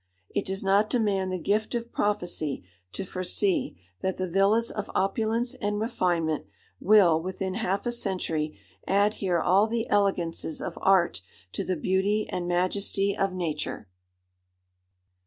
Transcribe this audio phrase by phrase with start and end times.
[0.31, 2.63] It does not demand the gift of prophecy
[2.93, 6.47] to foresee, that the villas of opulence and refinement
[6.79, 12.27] will, within half a century, add here all the elegances of art to the beauty
[12.31, 13.87] and majesty of nature."